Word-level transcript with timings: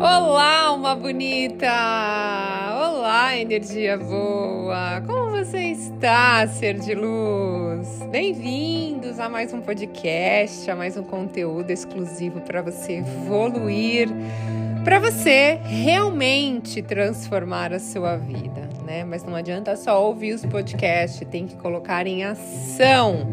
Olá, 0.00 0.70
uma 0.74 0.94
bonita! 0.94 1.66
Olá, 2.76 3.38
energia 3.38 3.96
boa! 3.96 5.02
Como 5.06 5.30
você 5.30 5.70
está, 5.70 6.46
ser 6.46 6.78
de 6.78 6.94
luz? 6.94 8.02
Bem-vindos 8.10 9.18
a 9.18 9.30
mais 9.30 9.54
um 9.54 9.62
podcast, 9.62 10.70
a 10.70 10.76
mais 10.76 10.98
um 10.98 11.02
conteúdo 11.02 11.70
exclusivo 11.70 12.42
para 12.42 12.60
você 12.60 12.98
evoluir, 12.98 14.10
para 14.84 14.98
você 14.98 15.58
realmente 15.62 16.82
transformar 16.82 17.72
a 17.72 17.78
sua 17.78 18.18
vida, 18.18 18.68
né? 18.84 19.04
Mas 19.04 19.24
não 19.24 19.34
adianta 19.34 19.74
só 19.74 20.04
ouvir 20.04 20.34
os 20.34 20.44
podcasts, 20.44 21.26
tem 21.30 21.46
que 21.46 21.56
colocar 21.56 22.06
em 22.06 22.24
ação. 22.24 23.26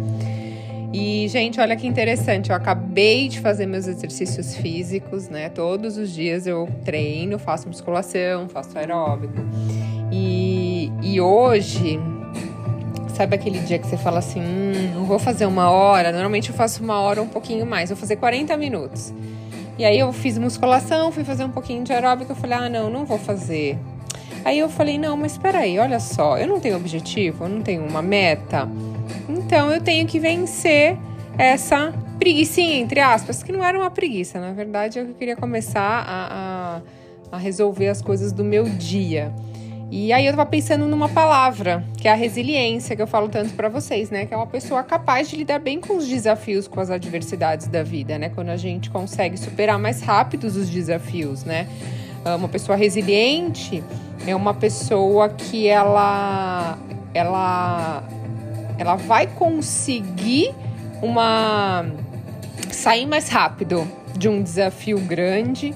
E, 0.98 1.28
gente, 1.28 1.60
olha 1.60 1.76
que 1.76 1.86
interessante, 1.86 2.52
eu 2.52 2.56
acabei 2.56 3.28
de 3.28 3.42
fazer 3.42 3.66
meus 3.66 3.86
exercícios 3.86 4.56
físicos, 4.56 5.28
né? 5.28 5.50
Todos 5.50 5.98
os 5.98 6.10
dias 6.10 6.48
eu 6.48 6.70
treino, 6.86 7.38
faço 7.38 7.68
musculação, 7.68 8.48
faço 8.48 8.78
aeróbico. 8.80 9.34
E, 10.10 10.90
e 11.04 11.20
hoje, 11.20 12.00
sabe 13.14 13.36
aquele 13.36 13.60
dia 13.60 13.78
que 13.78 13.86
você 13.86 13.98
fala 13.98 14.20
assim, 14.20 14.40
hum, 14.40 14.94
não 14.96 15.04
vou 15.04 15.20
fazer 15.20 15.46
uma 15.46 15.70
hora? 15.70 16.14
Normalmente 16.14 16.52
eu 16.52 16.56
faço 16.56 16.82
uma 16.82 16.98
hora 17.02 17.20
ou 17.20 17.28
um 17.28 17.30
pouquinho 17.30 17.66
mais, 17.66 17.90
vou 17.90 17.98
fazer 17.98 18.16
40 18.16 18.56
minutos. 18.56 19.14
E 19.78 19.84
aí 19.84 20.00
eu 20.00 20.14
fiz 20.14 20.38
musculação, 20.38 21.12
fui 21.12 21.26
fazer 21.26 21.44
um 21.44 21.52
pouquinho 21.52 21.84
de 21.84 21.92
aeróbico, 21.92 22.32
eu 22.32 22.38
falei, 22.38 22.58
ah, 22.58 22.70
não, 22.70 22.90
não 22.90 23.04
vou 23.04 23.20
fazer. 23.20 23.78
Aí 24.46 24.60
eu 24.60 24.70
falei, 24.70 24.98
não, 24.98 25.18
mas 25.18 25.34
espera 25.34 25.58
aí, 25.58 25.78
olha 25.78 26.00
só, 26.00 26.38
eu 26.38 26.48
não 26.48 26.58
tenho 26.58 26.78
objetivo, 26.78 27.44
eu 27.44 27.50
não 27.50 27.62
tenho 27.62 27.86
uma 27.86 28.02
meta. 28.02 28.66
Então 29.30 29.72
eu 29.72 29.82
tenho 29.82 30.08
que 30.08 30.20
vencer 30.20 30.98
essa 31.38 31.94
preguiça, 32.20 32.62
entre 32.62 33.00
aspas, 33.00 33.44
que 33.44 33.52
não 33.52 33.64
era 33.64 33.78
uma 33.78 33.92
preguiça, 33.92 34.40
na 34.40 34.54
verdade 34.54 35.00
eu 35.00 35.14
queria 35.14 35.36
começar 35.36 35.82
a, 35.82 36.82
a, 37.32 37.36
a 37.36 37.38
resolver 37.38 37.90
as 37.90 38.02
coisas 38.02 38.32
do 38.32 38.44
meu 38.44 38.64
dia. 38.64 39.34
E 39.92 40.12
aí 40.12 40.26
eu 40.26 40.32
tava 40.32 40.46
pensando 40.46 40.88
numa 40.88 41.08
palavra, 41.08 41.84
que 41.98 42.08
é 42.08 42.12
a 42.12 42.16
resiliência, 42.16 42.96
que 42.96 43.02
eu 43.02 43.08
falo 43.08 43.30
tanto 43.30 43.54
para 43.54 43.70
vocês, 43.70 44.10
né? 44.10 44.26
Que 44.26 44.34
é 44.34 44.38
uma 44.38 44.48
pessoa 44.48 44.84
capaz 44.84 45.30
de 45.30 45.36
lidar 45.36 45.60
bem 45.60 45.80
com 45.80 45.98
os 45.98 46.08
desafios, 46.08 46.68
com 46.68 46.80
as 46.80 46.90
adversidades 46.90 47.68
da 47.68 47.84
vida, 47.84 48.18
né? 48.18 48.30
Quando 48.30 48.50
a 48.50 48.58
gente 48.58 48.90
consegue 48.90 49.38
superar 49.38 49.78
mais 49.78 50.02
rápido 50.02 50.46
os 50.46 50.70
desafios, 50.70 51.44
né? 51.44 51.68
Ah, 52.26 52.36
uma 52.36 52.48
pessoa 52.48 52.76
resiliente 52.76 53.84
é 54.26 54.36
uma 54.36 54.56
pessoa 54.56 55.30
que 55.30 55.68
ela 55.68 56.80
ela 57.14 58.04
ela 58.78 58.96
vai 58.96 59.28
conseguir 59.28 60.54
uma 61.02 61.86
sair 62.72 63.06
mais 63.06 63.30
rápido 63.30 63.88
de 64.18 64.30
um 64.30 64.42
desafio 64.42 65.00
grande. 65.00 65.74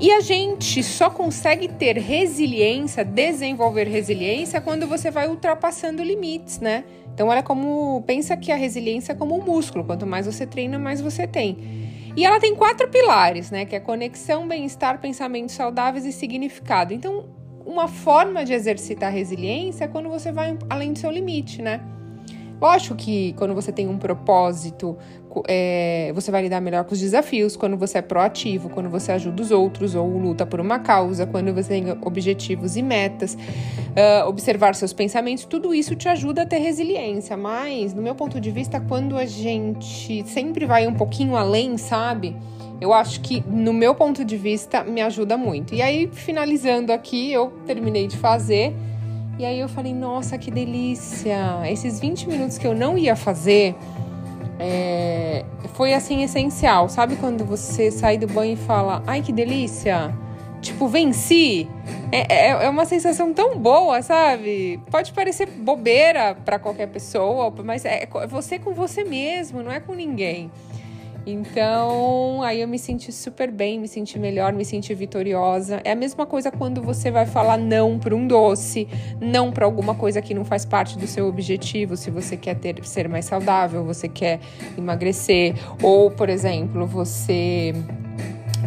E 0.00 0.12
a 0.12 0.20
gente 0.20 0.80
só 0.82 1.10
consegue 1.10 1.66
ter 1.66 1.98
resiliência, 1.98 3.04
desenvolver 3.04 3.88
resiliência 3.88 4.60
quando 4.60 4.86
você 4.86 5.10
vai 5.10 5.28
ultrapassando 5.28 6.04
limites, 6.04 6.60
né? 6.60 6.84
Então 7.12 7.26
ela 7.32 7.40
é 7.40 7.42
como 7.42 8.00
pensa 8.06 8.36
que 8.36 8.52
a 8.52 8.56
resiliência 8.56 9.12
é 9.12 9.14
como 9.16 9.36
um 9.36 9.44
músculo, 9.44 9.84
quanto 9.84 10.06
mais 10.06 10.26
você 10.26 10.46
treina, 10.46 10.78
mais 10.78 11.00
você 11.00 11.26
tem. 11.26 11.78
E 12.16 12.24
ela 12.24 12.38
tem 12.38 12.54
quatro 12.54 12.88
pilares, 12.88 13.50
né? 13.50 13.64
Que 13.64 13.74
é 13.74 13.80
conexão, 13.80 14.46
bem-estar, 14.46 15.00
pensamentos 15.00 15.56
saudáveis 15.56 16.04
e 16.04 16.12
significado. 16.12 16.94
Então, 16.94 17.24
uma 17.66 17.88
forma 17.88 18.44
de 18.44 18.52
exercitar 18.52 19.12
resiliência 19.12 19.84
é 19.84 19.88
quando 19.88 20.08
você 20.08 20.30
vai 20.30 20.56
além 20.70 20.92
do 20.92 20.98
seu 20.98 21.10
limite, 21.10 21.60
né? 21.60 21.80
Lógico 22.60 22.96
que 22.96 23.32
quando 23.34 23.54
você 23.54 23.70
tem 23.70 23.88
um 23.88 23.98
propósito, 23.98 24.96
é, 25.46 26.10
você 26.14 26.30
vai 26.30 26.42
lidar 26.42 26.60
melhor 26.60 26.84
com 26.84 26.92
os 26.92 27.00
desafios, 27.00 27.56
quando 27.56 27.76
você 27.76 27.98
é 27.98 28.02
proativo, 28.02 28.68
quando 28.68 28.88
você 28.88 29.12
ajuda 29.12 29.42
os 29.42 29.50
outros 29.50 29.94
ou 29.94 30.18
luta 30.18 30.44
por 30.44 30.60
uma 30.60 30.78
causa, 30.78 31.26
quando 31.26 31.52
você 31.54 31.68
tem 31.68 31.90
objetivos 32.02 32.76
e 32.76 32.82
metas, 32.82 33.34
uh, 33.34 34.28
observar 34.28 34.74
seus 34.74 34.92
pensamentos, 34.92 35.44
tudo 35.44 35.74
isso 35.74 35.94
te 35.94 36.08
ajuda 36.08 36.42
a 36.42 36.46
ter 36.46 36.58
resiliência. 36.58 37.36
Mas, 37.36 37.94
no 37.94 38.02
meu 38.02 38.14
ponto 38.14 38.40
de 38.40 38.50
vista, 38.50 38.80
quando 38.80 39.16
a 39.16 39.26
gente 39.26 40.26
sempre 40.26 40.66
vai 40.66 40.86
um 40.86 40.94
pouquinho 40.94 41.36
além, 41.36 41.76
sabe? 41.76 42.36
Eu 42.80 42.92
acho 42.92 43.20
que, 43.20 43.42
no 43.46 43.72
meu 43.72 43.94
ponto 43.94 44.24
de 44.24 44.36
vista, 44.36 44.84
me 44.84 45.00
ajuda 45.00 45.36
muito. 45.36 45.74
E 45.74 45.82
aí, 45.82 46.08
finalizando 46.12 46.92
aqui, 46.92 47.32
eu 47.32 47.52
terminei 47.66 48.06
de 48.06 48.16
fazer. 48.16 48.74
E 49.38 49.46
aí 49.46 49.60
eu 49.60 49.68
falei, 49.68 49.94
nossa, 49.94 50.36
que 50.36 50.50
delícia! 50.50 51.60
Esses 51.70 52.00
20 52.00 52.28
minutos 52.28 52.58
que 52.58 52.66
eu 52.66 52.74
não 52.74 52.98
ia 52.98 53.14
fazer 53.14 53.76
é, 54.58 55.44
foi 55.74 55.94
assim 55.94 56.24
essencial. 56.24 56.88
Sabe 56.88 57.14
quando 57.14 57.44
você 57.44 57.88
sai 57.90 58.18
do 58.18 58.26
banho 58.26 58.54
e 58.54 58.56
fala, 58.56 59.00
ai 59.06 59.22
que 59.22 59.32
delícia! 59.32 60.12
Tipo, 60.60 60.88
venci! 60.88 61.68
É, 62.10 62.48
é, 62.48 62.64
é 62.64 62.68
uma 62.68 62.84
sensação 62.84 63.32
tão 63.32 63.56
boa, 63.56 64.02
sabe? 64.02 64.80
Pode 64.90 65.12
parecer 65.12 65.46
bobeira 65.46 66.34
para 66.34 66.58
qualquer 66.58 66.88
pessoa, 66.88 67.54
mas 67.64 67.84
é 67.84 68.08
você 68.28 68.58
com 68.58 68.72
você 68.74 69.04
mesmo, 69.04 69.62
não 69.62 69.70
é 69.70 69.78
com 69.78 69.94
ninguém. 69.94 70.50
Então, 71.26 72.42
aí 72.42 72.60
eu 72.60 72.68
me 72.68 72.78
senti 72.78 73.12
super 73.12 73.50
bem, 73.50 73.78
me 73.78 73.86
senti 73.86 74.18
melhor, 74.18 74.52
me 74.52 74.64
senti 74.64 74.94
vitoriosa. 74.94 75.80
É 75.84 75.92
a 75.92 75.94
mesma 75.94 76.24
coisa 76.24 76.50
quando 76.50 76.82
você 76.82 77.10
vai 77.10 77.26
falar 77.26 77.58
não 77.58 77.98
para 77.98 78.14
um 78.14 78.26
doce, 78.26 78.88
não 79.20 79.52
para 79.52 79.66
alguma 79.66 79.94
coisa 79.94 80.22
que 80.22 80.32
não 80.32 80.44
faz 80.44 80.64
parte 80.64 80.96
do 80.96 81.06
seu 81.06 81.26
objetivo. 81.26 81.96
Se 81.96 82.10
você 82.10 82.36
quer 82.36 82.54
ter, 82.54 82.82
ser 82.84 83.08
mais 83.08 83.26
saudável, 83.26 83.84
você 83.84 84.08
quer 84.08 84.40
emagrecer, 84.76 85.54
ou, 85.82 86.10
por 86.10 86.28
exemplo, 86.28 86.86
você 86.86 87.74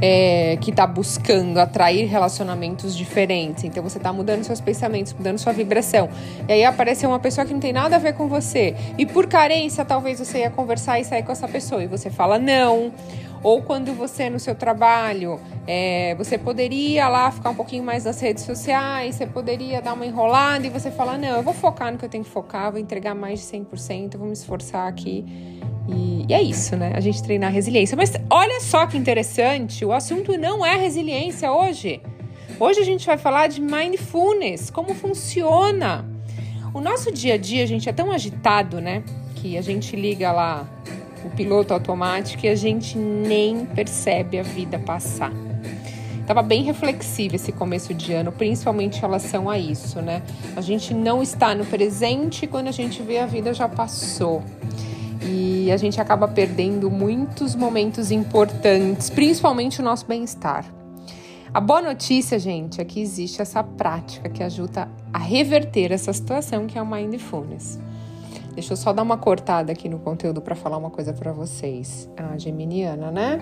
é, 0.01 0.57
que 0.59 0.72
está 0.72 0.88
buscando 0.88 1.59
atrair 1.59 2.07
relacionamentos 2.07 2.95
diferentes. 2.97 3.63
Então 3.63 3.84
você 3.84 3.97
está 3.97 4.12
mudando 4.12 4.44
seus 4.44 4.59
pensamentos, 4.59 5.13
mudando 5.13 5.38
sua 5.38 5.53
vibração. 5.53 6.09
E 6.47 6.53
aí 6.53 6.66
apareceu 6.66 7.09
uma 7.09 7.19
pessoa 7.19 7.45
que 7.45 7.53
não 7.53 7.59
tem 7.59 7.72
nada 7.72 7.95
a 7.95 8.00
ver 8.00 8.13
com 8.13 8.28
você. 8.28 8.75
E 8.97 9.06
por 9.06 9.28
carência, 9.28 9.85
talvez 9.85 10.19
você 10.19 10.39
ia 10.39 10.50
conversar 10.50 11.00
e 11.00 11.06
sair 11.06 11.23
com 11.23 11.31
essa 11.31 11.47
pessoa. 11.47 11.84
E 11.84 11.88
você 11.88 12.09
fala 12.09 12.39
não. 12.39 12.91
Ou 13.44 13.62
quando 13.62 13.94
você 13.94 14.29
no 14.29 14.40
seu 14.40 14.53
trabalho, 14.53 15.40
é, 15.66 16.13
você 16.16 16.38
poderia 16.38 17.07
lá 17.07 17.31
ficar 17.31 17.50
um 17.50 17.56
pouquinho 17.56 17.84
mais 17.84 18.06
nas 18.06 18.19
redes 18.19 18.44
sociais, 18.44 19.16
você 19.16 19.25
poderia 19.25 19.81
dar 19.81 19.94
uma 19.94 20.06
enrolada 20.06 20.66
e 20.68 20.69
você 20.69 20.91
fala: 20.91 21.18
não, 21.18 21.38
eu 21.38 21.41
vou 21.41 21.53
focar 21.53 21.91
no 21.91 21.97
que 21.97 22.06
eu 22.06 22.09
tenho 22.09 22.24
que 22.24 22.30
focar, 22.30 22.72
vou 22.72 22.80
entregar 22.80 23.16
mais 23.16 23.40
de 23.40 23.46
100%, 23.57 24.18
vou 24.18 24.28
me 24.28 24.34
esforçar 24.34 24.88
aqui. 24.88 25.25
E, 25.90 26.25
e, 26.30 26.34
é 26.34 26.41
isso, 26.41 26.75
né? 26.75 26.91
A 26.96 27.00
gente 27.00 27.24
treinar 27.24 27.51
resiliência. 27.51 27.97
Mas 27.97 28.13
olha 28.30 28.62
só 28.62 28.85
que 28.85 28.96
interessante, 28.96 29.84
o 29.84 29.91
assunto 29.91 30.38
não 30.38 30.63
é 30.63 30.75
resiliência 30.75 31.51
hoje. 31.51 32.00
Hoje 32.59 32.80
a 32.80 32.84
gente 32.84 33.07
vai 33.07 33.18
falar 33.18 33.47
de 33.47 33.59
mindfulness, 33.59 34.69
como 34.69 34.94
funciona. 34.94 36.06
O 36.74 36.80
nosso 36.80 37.12
dia 37.12 37.34
a 37.34 37.38
dia, 37.38 37.63
a 37.63 37.68
gente 37.68 37.90
é 37.90 37.94
tão 37.94 38.12
agitado, 38.12 38.80
né? 38.80 39.03
Que 39.35 39.57
a 39.57 39.62
gente 39.62 39.96
liga 39.96 40.31
lá 40.31 40.69
o 41.26 41.30
piloto 41.30 41.74
automático 41.74 42.46
e 42.46 42.50
a 42.50 42.56
gente 42.56 42.98
nem 42.98 43.66
percebe 43.66 44.40
a 44.40 44.44
vida 44.44 44.80
passar. 44.80 45.32
Tava 46.26 46.42
bem 46.42 46.64
reflexivo 46.64 47.36
esse 47.36 47.52
começo 47.52 47.94
de 47.94 48.14
ano, 48.14 48.32
principalmente 48.32 48.98
em 48.98 49.02
relação 49.02 49.50
a 49.50 49.58
isso, 49.58 50.02
né? 50.02 50.22
A 50.56 50.62
gente 50.62 50.94
não 50.94 51.22
está 51.22 51.54
no 51.54 51.66
presente 51.66 52.48
quando 52.48 52.68
a 52.68 52.72
gente 52.72 53.02
vê 53.02 53.18
a 53.18 53.26
vida 53.26 53.54
já 53.54 53.68
passou 53.68 54.44
e 55.24 55.72
a 55.72 55.78
gente 55.78 56.00
acaba 56.00 56.28
perdendo 56.28 56.90
muitos 56.90 57.56
momentos 57.56 58.12
importantes, 58.12 59.10
principalmente 59.10 59.80
o 59.80 59.84
nosso 59.84 60.06
bem-estar. 60.06 60.66
A 61.54 61.60
boa 61.60 61.81
notícia, 61.81 62.40
gente, 62.40 62.80
é 62.80 62.86
que 62.86 63.02
existe 63.02 63.42
essa 63.42 63.62
prática 63.62 64.30
que 64.30 64.42
ajuda 64.42 64.88
a 65.12 65.20
reverter 65.20 65.92
essa 65.92 66.14
situação 66.14 66.66
que 66.66 66.78
é 66.78 66.81
o 66.81 66.86
mindfulness. 66.86 67.78
Deixa 68.53 68.73
eu 68.73 68.78
só 68.78 68.91
dar 68.91 69.01
uma 69.01 69.17
cortada 69.17 69.72
aqui 69.72 69.88
no 69.88 70.00
conteúdo 70.00 70.41
para 70.41 70.56
falar 70.56 70.78
uma 70.78 70.89
coisa 70.89 71.13
para 71.13 71.31
vocês. 71.31 72.09
A 72.17 72.38
geminiana, 72.38 73.09
né? 73.12 73.39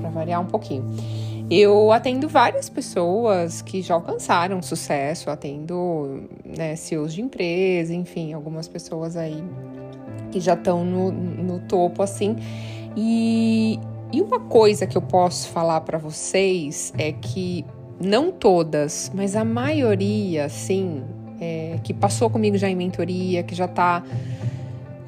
Para 0.00 0.10
variar 0.10 0.40
um 0.40 0.46
pouquinho. 0.46 0.84
Eu 1.50 1.92
atendo 1.92 2.28
várias 2.28 2.68
pessoas 2.68 3.62
que 3.62 3.80
já 3.80 3.94
alcançaram 3.94 4.60
sucesso, 4.60 5.30
atendo 5.30 6.24
né, 6.44 6.76
CEOs 6.76 7.14
de 7.14 7.22
empresa, 7.22 7.94
enfim, 7.94 8.34
algumas 8.34 8.68
pessoas 8.68 9.16
aí 9.16 9.42
que 10.30 10.40
já 10.40 10.52
estão 10.52 10.84
no, 10.84 11.10
no 11.10 11.60
topo 11.60 12.02
assim. 12.02 12.36
E, 12.94 13.78
e 14.12 14.20
uma 14.20 14.40
coisa 14.40 14.86
que 14.86 14.98
eu 14.98 15.02
posso 15.02 15.48
falar 15.48 15.80
para 15.82 15.96
vocês 15.96 16.92
é 16.98 17.12
que 17.12 17.64
não 18.00 18.30
todas, 18.30 19.10
mas 19.14 19.34
a 19.34 19.44
maioria, 19.44 20.48
sim, 20.48 21.02
é, 21.40 21.78
que 21.82 21.94
passou 21.94 22.28
comigo 22.28 22.56
já 22.56 22.68
em 22.68 22.76
mentoria, 22.76 23.42
que 23.42 23.54
já 23.54 23.68
tá. 23.68 24.02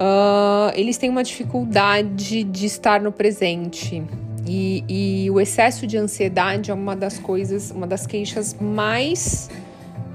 Uh, 0.01 0.73
eles 0.75 0.97
têm 0.97 1.11
uma 1.11 1.23
dificuldade 1.23 2.43
de 2.45 2.67
estar 2.67 3.01
no 3.01 3.13
presente. 3.13 4.03
E, 4.47 4.85
e, 4.89 5.31
o 5.31 5.39
excesso 5.39 5.87
de 5.87 5.99
ansiedade 5.99 6.71
é 6.71 6.75
uma 6.75 6.97
das 6.97 7.19
coisas, 7.19 7.71
uma 7.71 7.87
das 7.87 8.07
queixas 8.07 8.57
mais 8.59 9.51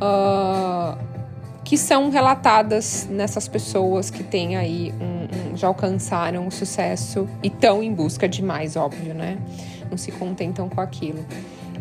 uh, 0.01 0.97
que 1.63 1.77
são 1.77 2.09
relatadas 2.09 3.07
nessas 3.09 3.47
pessoas 3.47 4.09
que 4.09 4.23
têm 4.23 4.57
aí 4.57 4.93
um, 4.99 5.53
um, 5.53 5.57
já 5.57 5.67
alcançaram 5.67 6.47
o 6.47 6.51
sucesso 6.51 7.27
e 7.43 7.47
estão 7.47 7.83
em 7.83 7.93
busca 7.93 8.27
de 8.27 8.43
mais, 8.43 8.75
óbvio, 8.75 9.13
né? 9.13 9.37
Não 9.89 9.97
se 9.97 10.11
contentam 10.11 10.67
com 10.67 10.81
aquilo. 10.81 11.23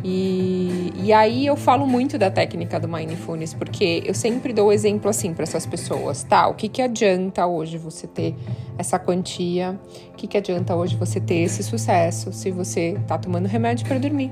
E, 0.06 0.92
e 1.02 1.14
aí 1.14 1.46
eu 1.46 1.56
falo 1.56 1.86
muito 1.86 2.18
da 2.18 2.30
técnica 2.30 2.78
do 2.78 2.86
Mindfulness, 2.86 3.54
porque 3.54 4.02
eu 4.04 4.12
sempre 4.12 4.52
dou 4.52 4.70
exemplo 4.70 5.08
assim 5.08 5.32
para 5.32 5.44
essas 5.44 5.64
pessoas, 5.64 6.22
tá? 6.22 6.46
O 6.46 6.52
que, 6.52 6.68
que 6.68 6.82
adianta 6.82 7.46
hoje 7.46 7.78
você 7.78 8.06
ter 8.06 8.34
essa 8.76 8.98
quantia? 8.98 9.80
O 10.12 10.16
que, 10.16 10.26
que 10.26 10.36
adianta 10.36 10.76
hoje 10.76 10.94
você 10.94 11.18
ter 11.18 11.36
esse 11.36 11.62
sucesso 11.62 12.34
se 12.34 12.50
você 12.50 13.00
tá 13.06 13.16
tomando 13.16 13.46
remédio 13.46 13.86
para 13.86 13.98
dormir? 13.98 14.30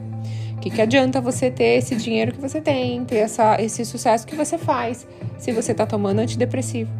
O 0.52 0.60
que, 0.60 0.68
que 0.68 0.82
adianta 0.82 1.22
você 1.22 1.50
ter 1.50 1.78
esse 1.78 1.96
dinheiro 1.96 2.32
que 2.32 2.40
você 2.40 2.60
tem, 2.60 3.02
ter 3.06 3.16
essa, 3.16 3.56
esse 3.58 3.82
sucesso 3.86 4.26
que 4.26 4.36
você 4.36 4.58
faz 4.58 5.08
se 5.38 5.52
você 5.52 5.72
tá 5.72 5.86
tomando 5.86 6.18
antidepressivo? 6.18 6.90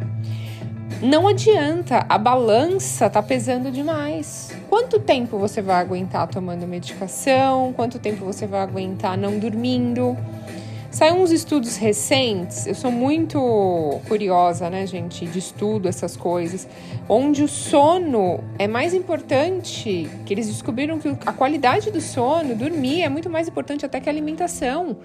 Não 1.01 1.27
adianta, 1.27 2.05
a 2.07 2.17
balança 2.17 3.09
tá 3.09 3.21
pesando 3.21 3.71
demais. 3.71 4.51
Quanto 4.69 4.99
tempo 4.99 5.37
você 5.37 5.61
vai 5.61 5.75
aguentar 5.81 6.27
tomando 6.27 6.65
medicação? 6.65 7.73
Quanto 7.73 7.99
tempo 7.99 8.23
você 8.25 8.47
vai 8.47 8.61
aguentar 8.61 9.17
não 9.17 9.37
dormindo? 9.37 10.17
Saiu 10.91 11.15
uns 11.15 11.31
estudos 11.31 11.75
recentes, 11.75 12.67
eu 12.67 12.75
sou 12.75 12.91
muito 12.91 13.99
curiosa, 14.07 14.69
né, 14.69 14.85
gente, 14.85 15.25
de 15.25 15.39
estudo, 15.39 15.89
essas 15.89 16.15
coisas, 16.15 16.67
onde 17.09 17.43
o 17.43 17.47
sono 17.47 18.43
é 18.59 18.67
mais 18.67 18.93
importante, 18.93 20.07
que 20.23 20.33
eles 20.33 20.45
descobriram 20.47 20.99
que 20.99 21.07
a 21.25 21.33
qualidade 21.33 21.89
do 21.89 21.99
sono, 21.99 22.53
dormir, 22.53 23.01
é 23.01 23.09
muito 23.09 23.27
mais 23.27 23.47
importante 23.47 23.83
até 23.83 23.99
que 23.99 24.07
a 24.07 24.11
alimentação. 24.11 24.97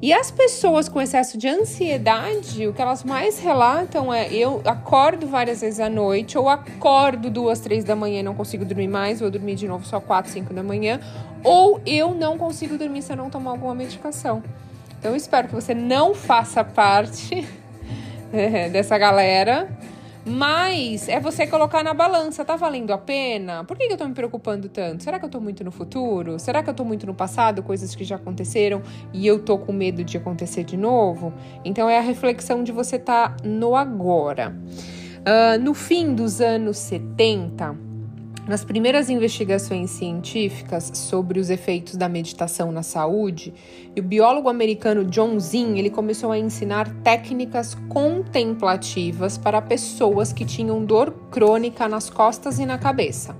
E 0.00 0.12
as 0.12 0.30
pessoas 0.30 0.88
com 0.88 1.00
excesso 1.00 1.38
de 1.38 1.48
ansiedade, 1.48 2.66
o 2.66 2.72
que 2.72 2.82
elas 2.82 3.02
mais 3.02 3.38
relatam 3.38 4.12
é: 4.12 4.32
eu 4.32 4.60
acordo 4.64 5.26
várias 5.26 5.62
vezes 5.62 5.80
à 5.80 5.88
noite, 5.88 6.36
ou 6.36 6.48
acordo 6.48 7.30
duas, 7.30 7.60
três 7.60 7.82
da 7.82 7.96
manhã 7.96 8.20
e 8.20 8.22
não 8.22 8.34
consigo 8.34 8.64
dormir 8.64 8.88
mais, 8.88 9.20
vou 9.20 9.30
dormir 9.30 9.54
de 9.54 9.66
novo 9.66 9.86
só 9.86 9.98
quatro, 9.98 10.30
cinco 10.30 10.52
da 10.52 10.62
manhã, 10.62 11.00
ou 11.42 11.80
eu 11.86 12.14
não 12.14 12.36
consigo 12.36 12.76
dormir 12.76 13.02
se 13.02 13.12
eu 13.12 13.16
não 13.16 13.30
tomar 13.30 13.52
alguma 13.52 13.74
medicação. 13.74 14.42
Então, 14.98 15.12
eu 15.12 15.16
espero 15.16 15.48
que 15.48 15.54
você 15.54 15.74
não 15.74 16.14
faça 16.14 16.62
parte 16.62 17.46
dessa 18.70 18.98
galera 18.98 19.68
mas 20.28 21.08
é 21.08 21.20
você 21.20 21.46
colocar 21.46 21.84
na 21.84 21.94
balança, 21.94 22.44
tá 22.44 22.56
valendo 22.56 22.92
a 22.92 22.98
pena? 22.98 23.62
Por 23.62 23.76
que, 23.76 23.84
eu 23.84 23.96
tô 23.96 24.08
me 24.08 24.12
preocupando 24.12 24.68
tanto? 24.68 25.04
Será 25.04 25.20
que 25.20 25.24
eu 25.24 25.28
tô 25.28 25.40
muito 25.40 25.62
no 25.62 25.70
futuro? 25.70 26.36
Será 26.40 26.64
que 26.64 26.68
eu 26.68 26.74
tô 26.74 26.84
muito 26.84 27.06
no 27.06 27.14
passado, 27.14 27.62
coisas 27.62 27.94
que 27.94 28.02
já 28.02 28.16
aconteceram 28.16 28.82
e 29.12 29.24
eu 29.24 29.38
tô 29.38 29.56
com 29.56 29.72
medo 29.72 30.02
de 30.02 30.16
acontecer 30.16 30.64
de 30.64 30.76
novo? 30.76 31.32
Então 31.64 31.88
é 31.88 31.96
a 31.96 32.00
reflexão 32.00 32.64
de 32.64 32.72
você 32.72 32.98
tá 32.98 33.36
no 33.44 33.76
agora. 33.76 34.52
Uh, 35.20 35.62
no 35.62 35.74
fim 35.74 36.12
dos 36.12 36.40
anos 36.40 36.76
70, 36.78 37.85
nas 38.46 38.64
primeiras 38.64 39.10
investigações 39.10 39.90
científicas 39.90 40.92
sobre 40.94 41.40
os 41.40 41.50
efeitos 41.50 41.96
da 41.96 42.08
meditação 42.08 42.70
na 42.70 42.82
saúde, 42.82 43.52
o 43.98 44.02
biólogo 44.02 44.48
americano 44.48 45.04
John 45.04 45.38
Zinn 45.40 45.76
ele 45.76 45.90
começou 45.90 46.30
a 46.30 46.38
ensinar 46.38 46.88
técnicas 47.02 47.74
contemplativas 47.88 49.36
para 49.36 49.60
pessoas 49.60 50.32
que 50.32 50.44
tinham 50.44 50.84
dor 50.84 51.12
crônica 51.30 51.88
nas 51.88 52.08
costas 52.08 52.60
e 52.60 52.66
na 52.66 52.78
cabeça. 52.78 53.36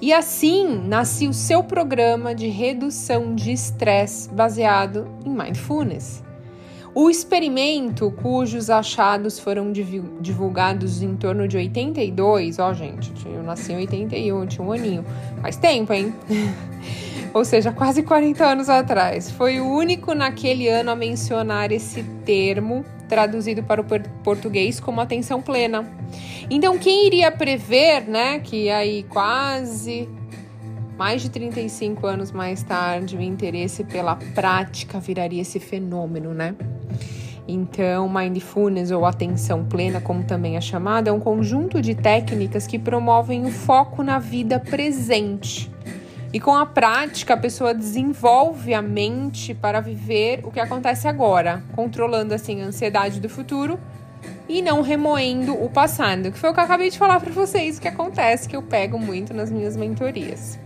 E 0.00 0.12
assim 0.12 0.82
nasceu 0.86 1.30
o 1.30 1.34
seu 1.34 1.64
programa 1.64 2.34
de 2.34 2.48
redução 2.48 3.34
de 3.34 3.50
estresse 3.50 4.28
baseado 4.28 5.08
em 5.24 5.30
mindfulness. 5.30 6.27
O 6.94 7.10
experimento, 7.10 8.10
cujos 8.10 8.70
achados 8.70 9.38
foram 9.38 9.72
divulgados 10.20 11.02
em 11.02 11.14
torno 11.16 11.46
de 11.46 11.56
82, 11.56 12.58
ó, 12.58 12.72
gente, 12.72 13.12
eu 13.26 13.42
nasci 13.42 13.72
em 13.72 13.76
81, 13.76 14.46
tinha 14.46 14.66
um 14.66 14.72
aninho, 14.72 15.04
faz 15.40 15.56
tempo, 15.56 15.92
hein? 15.92 16.12
Ou 17.34 17.44
seja, 17.44 17.70
quase 17.70 18.02
40 18.02 18.44
anos 18.44 18.68
atrás. 18.68 19.30
Foi 19.30 19.60
o 19.60 19.66
único 19.66 20.14
naquele 20.14 20.66
ano 20.66 20.90
a 20.90 20.96
mencionar 20.96 21.70
esse 21.70 22.02
termo, 22.24 22.84
traduzido 23.06 23.62
para 23.62 23.80
o 23.80 23.84
português 24.24 24.80
como 24.80 25.00
atenção 25.00 25.40
plena. 25.40 25.86
Então, 26.50 26.78
quem 26.78 27.06
iria 27.06 27.30
prever, 27.30 28.08
né, 28.08 28.38
que 28.40 28.70
aí 28.70 29.02
quase 29.04 30.08
mais 30.98 31.22
de 31.22 31.30
35 31.30 32.06
anos 32.06 32.32
mais 32.32 32.62
tarde, 32.62 33.16
o 33.16 33.20
interesse 33.20 33.84
pela 33.84 34.16
prática 34.34 34.98
viraria 34.98 35.42
esse 35.42 35.60
fenômeno, 35.60 36.34
né? 36.34 36.56
Então, 37.46 38.08
mindfulness 38.08 38.90
ou 38.90 39.06
atenção 39.06 39.64
plena, 39.64 40.02
como 40.02 40.22
também 40.22 40.56
é 40.56 40.60
chamada, 40.60 41.08
é 41.08 41.12
um 41.12 41.18
conjunto 41.18 41.80
de 41.80 41.94
técnicas 41.94 42.66
que 42.66 42.78
promovem 42.78 43.46
o 43.46 43.50
foco 43.50 44.02
na 44.02 44.18
vida 44.18 44.60
presente. 44.60 45.70
E 46.30 46.38
com 46.38 46.54
a 46.54 46.66
prática, 46.66 47.32
a 47.32 47.36
pessoa 47.38 47.72
desenvolve 47.72 48.74
a 48.74 48.82
mente 48.82 49.54
para 49.54 49.80
viver 49.80 50.40
o 50.44 50.50
que 50.50 50.60
acontece 50.60 51.08
agora, 51.08 51.62
controlando 51.74 52.34
assim 52.34 52.60
a 52.60 52.66
ansiedade 52.66 53.18
do 53.18 53.30
futuro 53.30 53.80
e 54.46 54.60
não 54.60 54.82
remoendo 54.82 55.54
o 55.54 55.70
passado, 55.70 56.30
que 56.30 56.38
foi 56.38 56.50
o 56.50 56.54
que 56.54 56.60
eu 56.60 56.64
acabei 56.64 56.90
de 56.90 56.98
falar 56.98 57.18
para 57.18 57.32
vocês 57.32 57.78
que 57.78 57.88
acontece, 57.88 58.46
que 58.46 58.56
eu 58.56 58.62
pego 58.62 58.98
muito 58.98 59.32
nas 59.32 59.50
minhas 59.50 59.74
mentorias. 59.74 60.58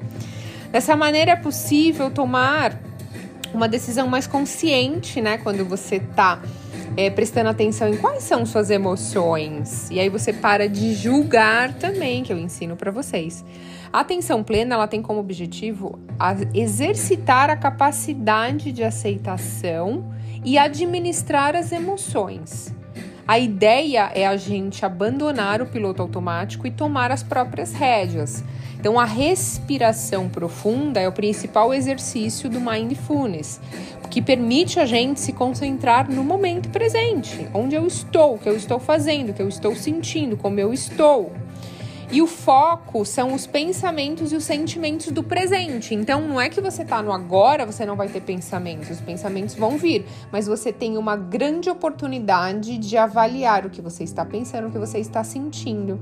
Dessa 0.72 0.96
maneira 0.96 1.32
é 1.32 1.36
possível 1.36 2.10
tomar 2.10 2.76
uma 3.54 3.68
decisão 3.68 4.08
mais 4.08 4.26
consciente, 4.26 5.20
né, 5.20 5.38
quando 5.38 5.64
você 5.64 5.96
está 5.96 6.40
é, 6.96 7.10
prestando 7.10 7.48
atenção 7.48 7.88
em 7.88 7.96
quais 7.96 8.22
são 8.22 8.44
suas 8.44 8.70
emoções. 8.70 9.90
E 9.90 9.98
aí 9.98 10.08
você 10.08 10.32
para 10.32 10.68
de 10.68 10.94
julgar 10.94 11.74
também, 11.74 12.22
que 12.22 12.32
eu 12.32 12.38
ensino 12.38 12.76
para 12.76 12.90
vocês. 12.90 13.44
A 13.92 14.00
atenção 14.00 14.42
plena 14.42 14.74
ela 14.74 14.88
tem 14.88 15.02
como 15.02 15.20
objetivo 15.20 15.98
a 16.18 16.34
exercitar 16.54 17.50
a 17.50 17.56
capacidade 17.56 18.72
de 18.72 18.82
aceitação 18.82 20.12
e 20.44 20.56
administrar 20.56 21.54
as 21.54 21.72
emoções. 21.72 22.74
A 23.28 23.38
ideia 23.38 24.10
é 24.14 24.26
a 24.26 24.36
gente 24.36 24.84
abandonar 24.84 25.62
o 25.62 25.66
piloto 25.66 26.02
automático 26.02 26.66
e 26.66 26.70
tomar 26.70 27.12
as 27.12 27.22
próprias 27.22 27.72
rédeas. 27.72 28.42
Então, 28.82 28.98
a 28.98 29.04
respiração 29.04 30.28
profunda 30.28 30.98
é 30.98 31.06
o 31.06 31.12
principal 31.12 31.72
exercício 31.72 32.50
do 32.50 32.60
mindfulness, 32.60 33.60
que 34.10 34.20
permite 34.20 34.80
a 34.80 34.84
gente 34.84 35.20
se 35.20 35.32
concentrar 35.32 36.10
no 36.10 36.24
momento 36.24 36.68
presente, 36.68 37.46
onde 37.54 37.76
eu 37.76 37.86
estou, 37.86 38.34
o 38.34 38.38
que 38.38 38.48
eu 38.48 38.56
estou 38.56 38.80
fazendo, 38.80 39.30
o 39.30 39.34
que 39.34 39.40
eu 39.40 39.48
estou 39.48 39.76
sentindo, 39.76 40.36
como 40.36 40.58
eu 40.58 40.74
estou. 40.74 41.30
E 42.10 42.20
o 42.20 42.26
foco 42.26 43.04
são 43.04 43.32
os 43.32 43.46
pensamentos 43.46 44.32
e 44.32 44.36
os 44.36 44.42
sentimentos 44.42 45.12
do 45.12 45.22
presente. 45.22 45.94
Então, 45.94 46.20
não 46.20 46.40
é 46.40 46.48
que 46.48 46.60
você 46.60 46.82
está 46.82 47.00
no 47.00 47.12
agora, 47.12 47.64
você 47.64 47.86
não 47.86 47.94
vai 47.94 48.08
ter 48.08 48.20
pensamentos. 48.20 48.90
Os 48.90 49.00
pensamentos 49.00 49.54
vão 49.54 49.78
vir, 49.78 50.04
mas 50.32 50.48
você 50.48 50.72
tem 50.72 50.98
uma 50.98 51.14
grande 51.14 51.70
oportunidade 51.70 52.78
de 52.78 52.96
avaliar 52.96 53.64
o 53.64 53.70
que 53.70 53.80
você 53.80 54.02
está 54.02 54.24
pensando, 54.24 54.66
o 54.66 54.72
que 54.72 54.78
você 54.78 54.98
está 54.98 55.22
sentindo. 55.22 56.00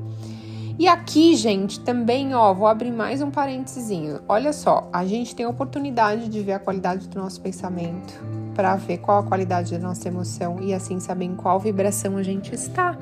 E 0.81 0.89
aqui, 0.89 1.37
gente, 1.37 1.79
também, 1.79 2.35
ó, 2.35 2.55
vou 2.55 2.67
abrir 2.67 2.91
mais 2.91 3.21
um 3.21 3.31
parênteses. 3.31 4.19
Olha 4.27 4.51
só, 4.51 4.89
a 4.91 5.05
gente 5.05 5.37
tem 5.37 5.45
a 5.45 5.49
oportunidade 5.51 6.27
de 6.27 6.41
ver 6.41 6.53
a 6.53 6.59
qualidade 6.59 7.07
do 7.07 7.21
nosso 7.21 7.39
pensamento, 7.39 8.19
para 8.55 8.77
ver 8.77 8.97
qual 8.97 9.19
a 9.19 9.23
qualidade 9.23 9.73
da 9.73 9.79
nossa 9.79 10.09
emoção 10.09 10.59
e 10.59 10.73
assim 10.73 10.99
saber 10.99 11.27
em 11.27 11.37
qual 11.37 11.61
vibração 11.61 12.17
a 12.17 12.23
gente 12.23 12.55
está. 12.55 12.97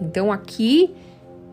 Então, 0.00 0.30
aqui 0.30 0.94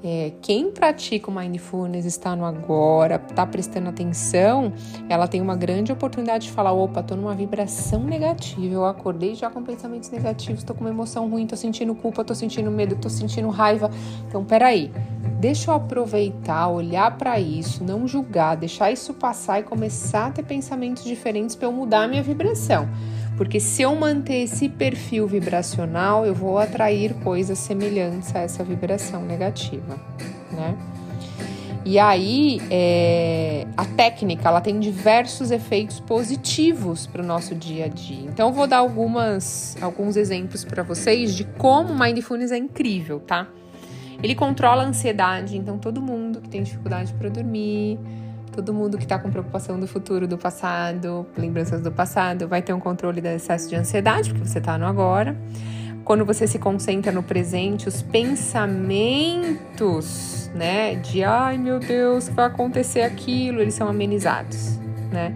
é, 0.08 0.34
quem 0.40 0.70
pratica 0.70 1.32
o 1.32 1.34
mindfulness 1.34 2.06
está 2.06 2.36
no 2.36 2.46
agora, 2.46 3.16
está 3.16 3.44
prestando 3.44 3.90
atenção, 3.90 4.72
ela 5.10 5.28
tem 5.28 5.42
uma 5.42 5.56
grande 5.56 5.92
oportunidade 5.92 6.46
de 6.46 6.52
falar: 6.52 6.74
opa, 6.74 7.00
estou 7.00 7.18
numa 7.18 7.34
vibração 7.34 8.04
negativa, 8.04 8.72
eu 8.72 8.86
acordei 8.86 9.34
já 9.34 9.50
com 9.50 9.64
pensamentos 9.64 10.12
negativos, 10.12 10.60
estou 10.60 10.76
com 10.76 10.84
uma 10.84 10.92
emoção 10.92 11.28
ruim, 11.28 11.42
estou 11.42 11.58
sentindo 11.58 11.96
culpa, 11.96 12.22
estou 12.22 12.36
sentindo 12.36 12.70
medo, 12.70 12.94
estou 12.94 13.10
sentindo 13.10 13.50
raiva. 13.50 13.90
Então, 14.28 14.46
peraí, 14.46 14.92
deixa 15.40 15.72
eu 15.72 15.76
aproveitar, 15.76 16.68
olhar 16.68 17.18
para 17.18 17.40
isso, 17.40 17.84
não 17.84 18.08
julgar, 18.08 18.58
deixar 18.58 18.92
isso 18.92 19.12
passar 19.12 19.62
e 19.62 19.64
começar 19.64 20.28
a 20.28 20.32
ter 20.32 20.44
pensamentos 20.44 21.04
diferentes 21.04 21.56
para 21.56 21.68
eu 21.68 21.72
mudar 21.72 22.04
a 22.04 22.08
minha 22.08 22.22
vibração. 22.22 22.88
Porque 23.38 23.60
se 23.60 23.82
eu 23.82 23.96
manter 23.96 24.44
esse 24.44 24.70
perfil 24.70 25.28
vibracional, 25.28 26.26
eu 26.26 26.34
vou 26.34 26.58
atrair 26.58 27.14
coisas 27.16 27.60
semelhantes 27.60 28.34
a 28.36 28.40
essa 28.40 28.64
vibração 28.64 29.24
negativa, 29.26 30.00
né? 30.52 30.78
E 31.88 32.00
aí, 32.00 32.60
é, 32.72 33.68
a 33.78 33.86
técnica 33.86 34.50
ela 34.50 34.60
tem 34.60 34.80
diversos 34.80 35.52
efeitos 35.52 36.00
positivos 36.00 37.06
para 37.06 37.22
o 37.22 37.26
nosso 37.26 37.54
dia 37.54 37.86
a 37.86 37.88
dia. 37.88 38.28
Então, 38.28 38.52
vou 38.52 38.66
dar 38.66 38.78
algumas, 38.78 39.78
alguns 39.80 40.18
exemplos 40.18 40.66
para 40.66 40.82
vocês 40.82 41.36
de 41.36 41.44
como 41.44 41.94
o 41.94 42.00
Mindfulness 42.00 42.52
é 42.52 42.58
incrível, 42.58 43.20
tá? 43.20 43.48
Ele 44.24 44.34
controla 44.34 44.82
a 44.82 44.88
ansiedade, 44.88 45.58
então 45.58 45.78
todo 45.78 46.02
mundo 46.02 46.42
que 46.42 46.50
tem 46.50 46.64
dificuldade 46.64 47.14
para 47.14 47.30
dormir, 47.30 48.00
Todo 48.56 48.74
mundo 48.74 48.98
que 48.98 49.04
está 49.04 49.20
com 49.20 49.30
preocupação 49.30 49.78
do 49.78 49.86
futuro, 49.86 50.26
do 50.30 50.38
passado, 50.38 51.26
lembranças 51.38 51.82
do 51.82 51.92
passado, 51.92 52.48
vai 52.48 52.62
ter 52.62 52.72
um 52.72 52.80
controle 52.80 53.20
do 53.20 53.28
excesso 53.28 53.68
de 53.68 53.76
ansiedade, 53.76 54.30
porque 54.32 54.48
você 54.48 54.60
está 54.60 54.78
no 54.78 54.86
agora. 54.86 55.36
quando 56.06 56.24
você 56.24 56.48
se 56.48 56.58
concentra 56.58 57.12
no 57.12 57.22
presente, 57.22 57.90
os 57.90 58.02
pensamentos, 58.02 59.60
né, 60.56 60.96
de 60.96 61.24
ai 61.24 61.58
meu 61.58 61.80
Deus, 61.80 62.30
vai 62.30 62.46
acontecer 62.46 63.02
aquilo, 63.02 63.60
eles 63.60 63.74
são 63.74 63.90
amenizados, 63.90 64.80
né? 65.12 65.36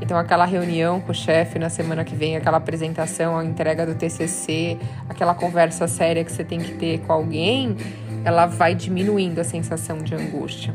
Então, 0.00 0.16
aquela 0.16 0.44
reunião 0.44 1.00
com 1.00 1.10
o 1.10 1.14
chefe 1.14 1.58
na 1.58 1.68
semana 1.68 2.04
que 2.04 2.14
vem, 2.14 2.36
aquela 2.36 2.58
apresentação, 2.58 3.36
a 3.36 3.44
entrega 3.44 3.84
do 3.84 3.94
TCC, 3.94 4.78
aquela 5.08 5.34
conversa 5.34 5.88
séria 5.88 6.24
que 6.24 6.30
você 6.30 6.44
tem 6.44 6.60
que 6.60 6.74
ter 6.74 7.00
com 7.00 7.12
alguém, 7.12 7.76
ela 8.24 8.46
vai 8.46 8.74
diminuindo 8.74 9.40
a 9.40 9.44
sensação 9.44 9.98
de 9.98 10.14
angústia. 10.14 10.74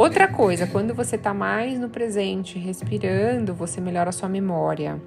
Outra 0.00 0.26
coisa, 0.26 0.66
quando 0.66 0.94
você 0.94 1.16
está 1.16 1.34
mais 1.34 1.78
no 1.78 1.90
presente, 1.90 2.58
respirando, 2.58 3.52
você 3.52 3.82
melhora 3.82 4.08
a 4.08 4.12
sua 4.12 4.30
memória. 4.30 4.98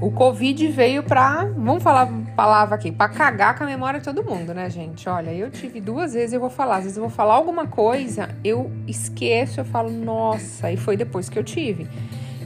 O 0.00 0.10
Covid 0.10 0.66
veio 0.66 1.04
para, 1.04 1.44
vamos 1.56 1.80
falar 1.80 2.08
palavra 2.34 2.74
aqui, 2.74 2.90
para 2.90 3.08
cagar 3.08 3.56
com 3.56 3.62
a 3.62 3.66
memória 3.68 4.00
de 4.00 4.04
todo 4.04 4.24
mundo, 4.24 4.52
né, 4.52 4.68
gente? 4.68 5.08
Olha, 5.08 5.32
eu 5.32 5.48
tive 5.48 5.80
duas 5.80 6.12
vezes, 6.12 6.32
eu 6.32 6.40
vou 6.40 6.50
falar, 6.50 6.78
às 6.78 6.82
vezes 6.82 6.96
eu 6.96 7.04
vou 7.04 7.08
falar 7.08 7.34
alguma 7.34 7.68
coisa, 7.68 8.30
eu 8.42 8.68
esqueço, 8.84 9.60
eu 9.60 9.64
falo, 9.64 9.92
nossa, 9.92 10.72
e 10.72 10.76
foi 10.76 10.96
depois 10.96 11.28
que 11.28 11.38
eu 11.38 11.44
tive. 11.44 11.86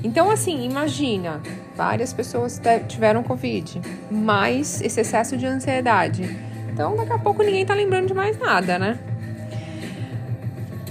Então, 0.04 0.30
assim, 0.30 0.66
imagina, 0.66 1.40
várias 1.74 2.12
pessoas 2.12 2.60
tiveram 2.88 3.22
Covid, 3.22 3.80
mais 4.10 4.82
esse 4.82 5.00
excesso 5.00 5.34
de 5.34 5.46
ansiedade. 5.46 6.28
Então, 6.70 6.94
daqui 6.94 7.12
a 7.14 7.18
pouco 7.18 7.42
ninguém 7.42 7.64
tá 7.64 7.72
lembrando 7.72 8.08
de 8.08 8.12
mais 8.12 8.38
nada, 8.38 8.78
né? 8.78 8.98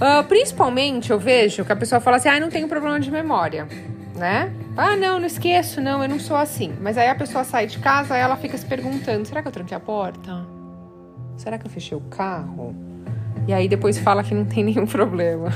Uh, 0.00 0.24
principalmente 0.24 1.10
eu 1.10 1.18
vejo 1.18 1.62
que 1.62 1.70
a 1.70 1.76
pessoa 1.76 2.00
fala 2.00 2.16
assim: 2.16 2.30
ah, 2.30 2.40
não 2.40 2.48
tenho 2.48 2.66
problema 2.66 2.98
de 2.98 3.10
memória, 3.10 3.68
né? 4.16 4.50
Ah, 4.74 4.96
não, 4.96 5.18
não 5.18 5.26
esqueço, 5.26 5.78
não, 5.78 6.02
eu 6.02 6.08
não 6.08 6.18
sou 6.18 6.38
assim. 6.38 6.74
Mas 6.80 6.96
aí 6.96 7.08
a 7.08 7.14
pessoa 7.14 7.44
sai 7.44 7.66
de 7.66 7.78
casa 7.78 8.16
ela 8.16 8.34
fica 8.36 8.56
se 8.56 8.64
perguntando: 8.64 9.28
será 9.28 9.42
que 9.42 9.48
eu 9.48 9.52
tranquei 9.52 9.76
a 9.76 9.80
porta? 9.80 10.46
Será 11.36 11.58
que 11.58 11.66
eu 11.66 11.70
fechei 11.70 11.96
o 11.96 12.00
carro? 12.00 12.74
E 13.46 13.52
aí 13.52 13.68
depois 13.68 13.98
fala 13.98 14.24
que 14.24 14.34
não 14.34 14.46
tem 14.46 14.64
nenhum 14.64 14.86
problema. 14.86 15.52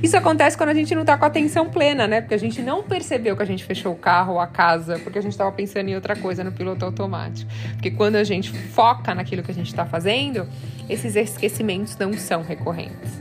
Isso 0.00 0.16
acontece 0.16 0.56
quando 0.56 0.68
a 0.68 0.74
gente 0.74 0.94
não 0.94 1.04
tá 1.04 1.18
com 1.18 1.24
a 1.24 1.28
atenção 1.28 1.68
plena, 1.68 2.06
né? 2.06 2.20
Porque 2.20 2.34
a 2.34 2.38
gente 2.38 2.62
não 2.62 2.84
percebeu 2.84 3.36
que 3.36 3.42
a 3.42 3.46
gente 3.46 3.64
fechou 3.64 3.92
o 3.92 3.96
carro 3.96 4.34
ou 4.34 4.40
a 4.40 4.46
casa, 4.46 5.00
porque 5.00 5.18
a 5.18 5.22
gente 5.22 5.36
tava 5.36 5.50
pensando 5.50 5.88
em 5.88 5.96
outra 5.96 6.14
coisa 6.14 6.44
no 6.44 6.52
piloto 6.52 6.84
automático. 6.84 7.50
Porque 7.72 7.90
quando 7.90 8.14
a 8.14 8.22
gente 8.22 8.52
foca 8.52 9.12
naquilo 9.12 9.42
que 9.42 9.50
a 9.50 9.54
gente 9.54 9.74
tá 9.74 9.84
fazendo, 9.84 10.46
esses 10.88 11.16
esquecimentos 11.16 11.96
não 11.98 12.12
são 12.12 12.42
recorrentes 12.42 13.20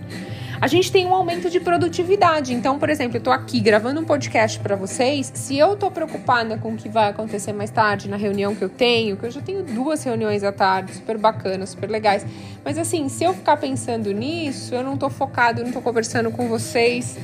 a 0.61 0.67
gente 0.67 0.91
tem 0.91 1.07
um 1.07 1.15
aumento 1.15 1.49
de 1.49 1.59
produtividade. 1.59 2.53
Então, 2.53 2.77
por 2.77 2.87
exemplo, 2.87 3.17
eu 3.17 3.21
tô 3.21 3.31
aqui 3.31 3.59
gravando 3.59 3.99
um 3.99 4.05
podcast 4.05 4.59
para 4.59 4.75
vocês. 4.75 5.31
Se 5.33 5.57
eu 5.57 5.75
tô 5.75 5.89
preocupada 5.89 6.55
com 6.55 6.73
o 6.73 6.77
que 6.77 6.87
vai 6.87 7.09
acontecer 7.09 7.51
mais 7.51 7.71
tarde 7.71 8.07
na 8.07 8.15
reunião 8.15 8.53
que 8.53 8.63
eu 8.63 8.69
tenho, 8.69 9.17
que 9.17 9.25
eu 9.25 9.31
já 9.31 9.41
tenho 9.41 9.63
duas 9.63 10.03
reuniões 10.03 10.43
à 10.43 10.51
tarde, 10.51 10.93
super 10.93 11.17
bacanas, 11.17 11.71
super 11.71 11.89
legais. 11.89 12.23
Mas 12.63 12.77
assim, 12.77 13.09
se 13.09 13.23
eu 13.23 13.33
ficar 13.33 13.57
pensando 13.57 14.11
nisso, 14.11 14.75
eu 14.75 14.83
não 14.83 14.95
tô 14.95 15.09
focado, 15.09 15.61
eu 15.61 15.65
não 15.65 15.73
tô 15.73 15.81
conversando 15.81 16.29
com 16.29 16.47
vocês 16.47 17.17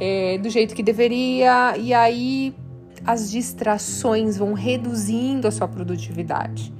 é, 0.00 0.36
do 0.38 0.50
jeito 0.50 0.74
que 0.74 0.82
deveria. 0.82 1.76
E 1.78 1.94
aí 1.94 2.52
as 3.06 3.30
distrações 3.30 4.36
vão 4.36 4.52
reduzindo 4.52 5.46
a 5.46 5.52
sua 5.52 5.68
produtividade, 5.68 6.74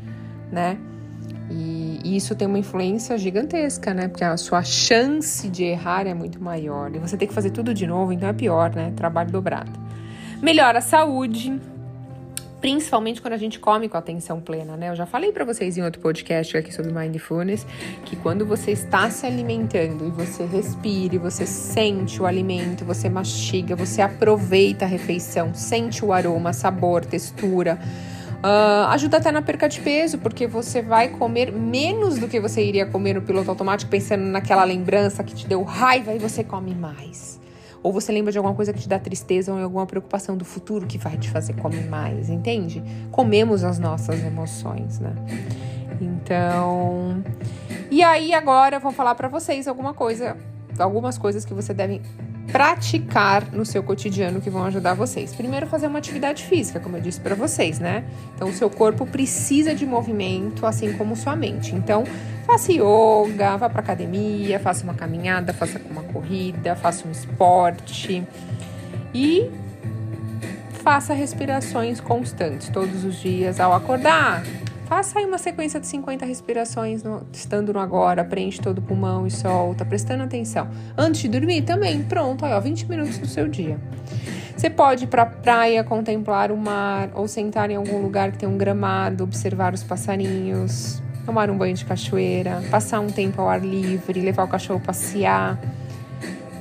né? 0.50 0.76
E 2.04 2.16
isso 2.16 2.35
tem 2.35 2.47
uma 2.49 2.59
influência 2.59 3.16
gigantesca, 3.19 3.92
né? 3.92 4.09
Porque 4.09 4.25
a 4.25 4.37
sua 4.37 4.62
chance 4.62 5.49
de 5.49 5.64
errar 5.64 6.07
é 6.07 6.14
muito 6.14 6.42
maior. 6.42 6.95
E 6.95 6.99
você 6.99 7.16
tem 7.16 7.28
que 7.28 7.35
fazer 7.35 7.50
tudo 7.50 7.75
de 7.75 7.87
novo, 7.87 8.12
então 8.12 8.28
é 8.28 8.33
pior, 8.33 8.75
né? 8.75 8.92
Trabalho 8.97 9.30
dobrado. 9.30 9.71
Melhora 10.40 10.78
a 10.78 10.83
saúde, 10.83 11.61
principalmente 12.61 13.21
quando 13.21 13.35
a 13.35 13.38
gente 13.38 13.59
come 13.59 13.88
com 13.88 13.97
atenção 13.97 14.40
plena, 14.40 14.76
né? 14.76 14.90
Eu 14.90 14.97
já 14.97 15.07
falei 15.07 15.33
para 15.33 15.45
vocês 15.45 15.76
em 15.76 15.83
outro 15.83 16.00
podcast 16.00 16.57
aqui 16.57 16.73
sobre 16.73 16.92
mindfulness 16.92 17.66
que 18.04 18.16
quando 18.16 18.45
você 18.45 18.71
está 18.71 19.11
se 19.11 19.26
alimentando 19.26 20.07
e 20.07 20.11
você 20.11 20.45
respira, 20.45 21.19
você 21.19 21.47
sente 21.47 22.21
o 22.21 22.26
alimento, 22.26 22.85
você 22.85 23.09
mastiga, 23.09 23.75
você 23.75 24.02
aproveita 24.02 24.85
a 24.85 24.88
refeição, 24.88 25.54
sente 25.54 26.04
o 26.04 26.12
aroma, 26.12 26.52
sabor, 26.52 27.04
textura, 27.04 27.78
Uh, 28.40 28.88
ajuda 28.88 29.18
até 29.18 29.30
na 29.30 29.42
perca 29.42 29.68
de 29.68 29.80
peso, 29.80 30.16
porque 30.18 30.47
você 30.47 30.80
vai 30.80 31.11
comer 31.11 31.52
menos 31.52 32.18
do 32.18 32.26
que 32.26 32.40
você 32.40 32.64
iria 32.64 32.87
comer 32.87 33.14
no 33.14 33.23
piloto 33.23 33.50
automático, 33.50 33.90
pensando 33.90 34.23
naquela 34.23 34.64
lembrança 34.64 35.23
que 35.23 35.35
te 35.35 35.47
deu 35.47 35.62
raiva 35.62 36.14
e 36.14 36.18
você 36.18 36.42
come 36.42 36.75
mais. 36.75 37.38
Ou 37.82 37.92
você 37.92 38.11
lembra 38.12 38.32
de 38.32 38.38
alguma 38.38 38.54
coisa 38.54 38.73
que 38.73 38.80
te 38.80 38.88
dá 38.88 38.99
tristeza 38.99 39.52
ou 39.52 39.62
alguma 39.62 39.87
preocupação 39.87 40.37
do 40.37 40.44
futuro 40.44 40.87
que 40.87 40.97
vai 40.97 41.18
te 41.18 41.30
fazer 41.30 41.54
comer 41.54 41.87
mais, 41.88 42.30
entende? 42.30 42.82
Comemos 43.11 43.62
as 43.62 43.78
nossas 43.78 44.23
emoções, 44.25 44.99
né? 44.99 45.12
Então, 46.00 47.23
e 47.90 48.02
aí 48.02 48.32
agora 48.32 48.78
vou 48.78 48.92
falar 48.92 49.14
para 49.14 49.28
vocês 49.28 49.68
alguma 49.68 49.92
coisa, 49.92 50.37
algumas 50.78 51.18
coisas 51.18 51.44
que 51.44 51.54
você 51.54 51.74
deve 51.74 52.00
praticar 52.50 53.44
no 53.52 53.64
seu 53.64 53.82
cotidiano 53.82 54.40
que 54.40 54.50
vão 54.50 54.64
ajudar 54.64 54.94
vocês. 54.94 55.32
Primeiro, 55.34 55.66
fazer 55.66 55.86
uma 55.86 55.98
atividade 55.98 56.44
física, 56.44 56.80
como 56.80 56.96
eu 56.96 57.00
disse 57.00 57.20
para 57.20 57.34
vocês, 57.34 57.78
né? 57.78 58.04
Então, 58.34 58.48
o 58.48 58.52
seu 58.52 58.68
corpo 58.68 59.06
precisa 59.06 59.74
de 59.74 59.86
movimento, 59.86 60.66
assim 60.66 60.92
como 60.94 61.14
sua 61.14 61.36
mente. 61.36 61.74
Então, 61.74 62.04
faça 62.46 62.72
yoga, 62.72 63.56
vá 63.56 63.68
para 63.68 63.80
academia, 63.80 64.58
faça 64.58 64.82
uma 64.82 64.94
caminhada, 64.94 65.52
faça 65.52 65.80
uma 65.90 66.02
corrida, 66.02 66.74
faça 66.74 67.06
um 67.06 67.10
esporte 67.10 68.26
e 69.14 69.48
faça 70.82 71.14
respirações 71.14 72.00
constantes 72.00 72.68
todos 72.68 73.04
os 73.04 73.20
dias 73.20 73.60
ao 73.60 73.72
acordar. 73.72 74.42
Faça 74.90 75.20
aí 75.20 75.25
uma 75.25 75.38
sequência 75.38 75.78
de 75.78 75.87
50 75.87 76.26
respirações, 76.26 77.04
no, 77.04 77.25
estando 77.32 77.73
no 77.73 77.78
agora, 77.78 78.25
preenche 78.25 78.61
todo 78.61 78.78
o 78.78 78.82
pulmão 78.82 79.25
e 79.25 79.30
solta, 79.30 79.85
prestando 79.85 80.25
atenção. 80.25 80.68
Antes 80.99 81.20
de 81.20 81.28
dormir 81.28 81.62
também, 81.62 82.02
pronto, 82.02 82.44
aí, 82.44 82.52
ó, 82.52 82.59
20 82.59 82.88
minutos 82.88 83.16
do 83.16 83.26
seu 83.28 83.47
dia. 83.47 83.78
Você 84.56 84.68
pode 84.68 85.04
ir 85.04 85.06
para 85.06 85.25
praia, 85.25 85.85
contemplar 85.85 86.50
o 86.50 86.56
mar, 86.56 87.09
ou 87.14 87.28
sentar 87.28 87.70
em 87.70 87.76
algum 87.76 88.02
lugar 88.02 88.32
que 88.32 88.38
tem 88.38 88.49
um 88.49 88.59
gramado, 88.59 89.23
observar 89.23 89.75
os 89.75 89.85
passarinhos, 89.85 91.00
tomar 91.25 91.49
um 91.50 91.56
banho 91.56 91.76
de 91.76 91.85
cachoeira, 91.85 92.61
passar 92.68 92.99
um 92.99 93.11
tempo 93.11 93.40
ao 93.40 93.49
ar 93.49 93.61
livre, 93.61 94.20
levar 94.20 94.42
o 94.42 94.49
cachorro 94.49 94.80
passear. 94.80 95.56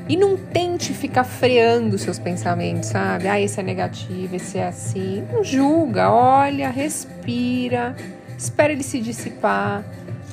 E 0.07 0.15
não 0.15 0.37
tente 0.37 0.93
ficar 0.93 1.23
freando 1.23 1.97
seus 1.97 2.19
pensamentos, 2.19 2.89
sabe? 2.89 3.27
Ah, 3.27 3.41
esse 3.41 3.59
é 3.59 3.63
negativo, 3.63 4.35
esse 4.35 4.59
é 4.59 4.67
assim. 4.67 5.23
Não 5.33 5.43
julga, 5.43 6.11
olha, 6.11 6.69
respira 6.69 7.95
espera 8.39 8.71
ele 8.71 8.83
se 8.83 9.01
dissipar, 9.01 9.83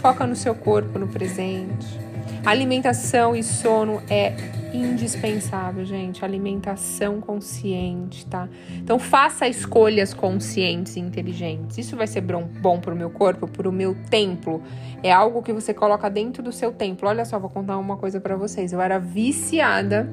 foca 0.00 0.26
no 0.26 0.36
seu 0.36 0.54
corpo, 0.54 0.98
no 0.98 1.08
presente. 1.08 1.98
Alimentação 2.44 3.34
e 3.34 3.42
sono 3.42 4.00
é 4.08 4.32
indispensável, 4.72 5.84
gente. 5.84 6.24
Alimentação 6.24 7.20
consciente, 7.20 8.24
tá? 8.26 8.48
Então 8.76 9.00
faça 9.00 9.48
escolhas 9.48 10.14
conscientes 10.14 10.94
e 10.94 11.00
inteligentes. 11.00 11.78
Isso 11.78 11.96
vai 11.96 12.06
ser 12.06 12.20
bom, 12.20 12.78
pro 12.78 12.94
meu 12.94 13.10
corpo, 13.10 13.48
pro 13.48 13.72
meu 13.72 13.96
templo. 14.08 14.62
É 15.02 15.12
algo 15.12 15.42
que 15.42 15.52
você 15.52 15.74
coloca 15.74 16.08
dentro 16.08 16.40
do 16.40 16.52
seu 16.52 16.70
templo. 16.70 17.08
Olha 17.08 17.24
só, 17.24 17.36
vou 17.40 17.50
contar 17.50 17.76
uma 17.78 17.96
coisa 17.96 18.20
para 18.20 18.36
vocês. 18.36 18.72
Eu 18.72 18.80
era 18.80 19.00
viciada. 19.00 20.08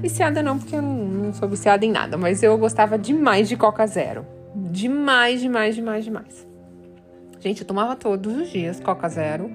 Viciada 0.00 0.42
não, 0.42 0.58
porque 0.58 0.74
eu 0.74 0.82
não 0.82 1.32
sou 1.32 1.48
viciada 1.48 1.86
em 1.86 1.92
nada, 1.92 2.16
mas 2.16 2.42
eu 2.42 2.58
gostava 2.58 2.98
demais 2.98 3.48
de 3.48 3.56
Coca 3.56 3.86
Zero. 3.86 4.26
Demais, 4.56 5.40
demais, 5.40 5.76
demais, 5.76 6.04
demais. 6.04 6.53
Gente, 7.44 7.60
eu 7.60 7.66
tomava 7.66 7.94
todos 7.94 8.34
os 8.34 8.48
dias 8.50 8.80
Coca 8.80 9.06
Zero. 9.06 9.50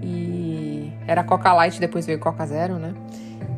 E 0.00 0.92
era 1.08 1.24
Coca 1.24 1.52
Light, 1.52 1.80
depois 1.80 2.06
veio 2.06 2.20
Coca 2.20 2.46
Zero, 2.46 2.74
né? 2.78 2.94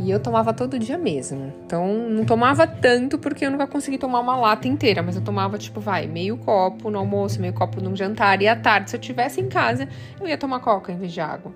E 0.01 0.11
eu 0.11 0.19
tomava 0.19 0.55
todo 0.55 0.79
dia 0.79 0.97
mesmo. 0.97 1.53
Então, 1.67 1.87
não 2.09 2.25
tomava 2.25 2.67
tanto 2.67 3.19
porque 3.19 3.45
eu 3.45 3.51
nunca 3.51 3.67
consegui 3.67 3.99
tomar 3.99 4.21
uma 4.21 4.35
lata 4.37 4.67
inteira, 4.67 5.03
mas 5.03 5.17
eu 5.17 5.23
tomava, 5.23 5.59
tipo, 5.59 5.81
vai, 5.81 6.07
meio 6.07 6.39
copo 6.39 6.89
no 6.89 6.99
almoço, 6.99 7.43
meio 7.43 7.53
copo 7.53 7.79
no 7.79 7.95
jantar. 7.95 8.41
E 8.41 8.49
à 8.49 8.57
tarde, 8.57 8.89
se 8.89 8.97
eu 8.97 9.01
tivesse 9.01 9.39
em 9.39 9.49
casa, 9.49 9.87
eu 10.19 10.27
ia 10.27 10.39
tomar 10.39 10.61
coca 10.61 10.91
em 10.91 10.97
vez 10.97 11.13
de 11.13 11.21
água. 11.21 11.53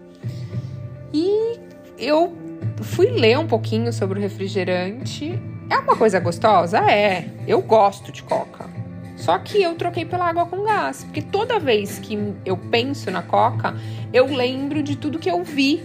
E 1.14 1.58
eu 1.96 2.36
fui 2.82 3.06
ler 3.06 3.38
um 3.38 3.46
pouquinho 3.46 3.90
sobre 3.90 4.18
o 4.18 4.22
refrigerante. 4.22 5.40
É 5.70 5.78
uma 5.78 5.96
coisa 5.96 6.20
gostosa? 6.20 6.78
É. 6.90 7.26
Eu 7.46 7.62
gosto 7.62 8.12
de 8.12 8.22
coca. 8.22 8.71
Só 9.22 9.38
que 9.38 9.62
eu 9.62 9.76
troquei 9.76 10.04
pela 10.04 10.28
água 10.28 10.46
com 10.46 10.64
gás, 10.64 11.04
porque 11.04 11.22
toda 11.22 11.60
vez 11.60 12.00
que 12.00 12.18
eu 12.44 12.56
penso 12.56 13.08
na 13.08 13.22
Coca, 13.22 13.72
eu 14.12 14.26
lembro 14.26 14.82
de 14.82 14.96
tudo 14.96 15.16
que 15.16 15.30
eu 15.30 15.44
vi 15.44 15.80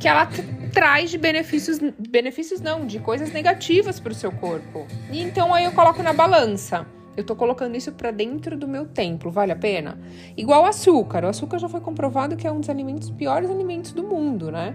que 0.00 0.08
ela 0.08 0.26
traz 0.72 1.10
de 1.10 1.18
benefícios, 1.18 1.78
benefícios 1.98 2.62
não, 2.62 2.86
de 2.86 2.98
coisas 2.98 3.30
negativas 3.30 4.00
para 4.00 4.12
o 4.12 4.14
seu 4.14 4.32
corpo. 4.32 4.86
E 5.12 5.20
então 5.20 5.52
aí 5.52 5.66
eu 5.66 5.72
coloco 5.72 6.02
na 6.02 6.14
balança. 6.14 6.86
Eu 7.14 7.24
tô 7.24 7.36
colocando 7.36 7.76
isso 7.76 7.92
para 7.92 8.10
dentro 8.10 8.56
do 8.56 8.66
meu 8.66 8.86
templo, 8.86 9.30
vale 9.30 9.52
a 9.52 9.56
pena? 9.56 9.98
Igual 10.34 10.64
açúcar. 10.64 11.24
O 11.24 11.28
açúcar 11.28 11.58
já 11.58 11.68
foi 11.68 11.80
comprovado 11.80 12.36
que 12.36 12.46
é 12.46 12.50
um 12.50 12.60
dos 12.60 12.70
alimentos 12.70 13.10
piores 13.10 13.50
alimentos 13.50 13.92
do 13.92 14.02
mundo, 14.02 14.50
né? 14.50 14.74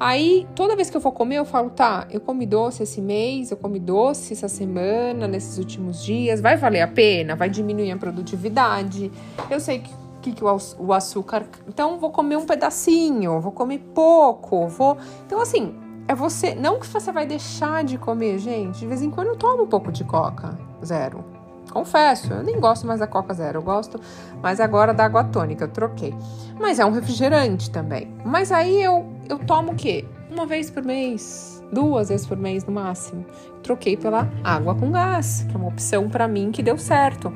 Aí, 0.00 0.48
toda 0.56 0.74
vez 0.74 0.88
que 0.88 0.96
eu 0.96 1.00
for 1.00 1.12
comer, 1.12 1.36
eu 1.36 1.44
falo, 1.44 1.68
tá, 1.68 2.06
eu 2.10 2.22
comi 2.22 2.46
doce 2.46 2.82
esse 2.82 3.02
mês, 3.02 3.50
eu 3.50 3.56
comi 3.58 3.78
doce 3.78 4.32
essa 4.32 4.48
semana, 4.48 5.28
nesses 5.28 5.58
últimos 5.58 6.02
dias, 6.02 6.40
vai 6.40 6.56
valer 6.56 6.80
a 6.80 6.88
pena? 6.88 7.36
Vai 7.36 7.50
diminuir 7.50 7.90
a 7.90 7.98
produtividade? 7.98 9.12
Eu 9.50 9.60
sei 9.60 9.80
que, 9.80 9.90
que, 10.22 10.32
que 10.32 10.42
o, 10.42 10.92
açúcar. 10.94 11.44
Então, 11.68 11.98
vou 11.98 12.10
comer 12.10 12.36
um 12.36 12.46
pedacinho, 12.46 13.38
vou 13.42 13.52
comer 13.52 13.78
pouco, 13.94 14.66
vou. 14.68 14.96
Então, 15.26 15.38
assim, 15.38 15.74
é 16.08 16.14
você. 16.14 16.54
Não 16.54 16.80
que 16.80 16.86
você 16.86 17.12
vai 17.12 17.26
deixar 17.26 17.84
de 17.84 17.98
comer, 17.98 18.38
gente. 18.38 18.78
De 18.78 18.86
vez 18.86 19.02
em 19.02 19.10
quando 19.10 19.26
eu 19.28 19.36
tomo 19.36 19.64
um 19.64 19.68
pouco 19.68 19.92
de 19.92 20.02
coca, 20.02 20.58
zero. 20.82 21.22
Confesso, 21.70 22.32
eu 22.32 22.42
nem 22.42 22.58
gosto 22.58 22.86
mais 22.86 23.00
da 23.00 23.06
Coca 23.06 23.32
Zero, 23.32 23.58
eu 23.58 23.62
gosto 23.62 24.00
mais 24.42 24.60
agora 24.60 24.92
da 24.92 25.04
água 25.04 25.24
tônica, 25.24 25.64
eu 25.64 25.68
troquei. 25.68 26.14
Mas 26.58 26.78
é 26.78 26.84
um 26.84 26.90
refrigerante 26.90 27.70
também. 27.70 28.12
Mas 28.24 28.50
aí 28.50 28.82
eu, 28.82 29.06
eu 29.28 29.38
tomo 29.38 29.72
o 29.72 29.74
quê? 29.74 30.04
Uma 30.30 30.46
vez 30.46 30.70
por 30.70 30.84
mês, 30.84 31.62
duas 31.72 32.08
vezes 32.08 32.26
por 32.26 32.36
mês 32.36 32.64
no 32.64 32.72
máximo. 32.72 33.24
Troquei 33.62 33.96
pela 33.96 34.28
água 34.42 34.74
com 34.74 34.90
gás, 34.90 35.46
que 35.48 35.54
é 35.54 35.58
uma 35.58 35.68
opção 35.68 36.08
para 36.08 36.26
mim 36.26 36.50
que 36.50 36.62
deu 36.62 36.78
certo. 36.78 37.32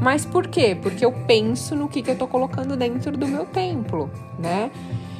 Mas 0.00 0.24
por 0.24 0.46
quê? 0.46 0.76
Porque 0.80 1.04
eu 1.04 1.12
penso 1.26 1.74
no 1.74 1.88
que, 1.88 2.02
que 2.02 2.10
eu 2.10 2.16
tô 2.16 2.26
colocando 2.26 2.76
dentro 2.76 3.16
do 3.16 3.26
meu 3.26 3.46
templo, 3.46 4.10
né? 4.38 4.70